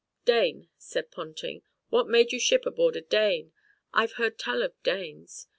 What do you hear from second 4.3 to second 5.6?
tell of Danes.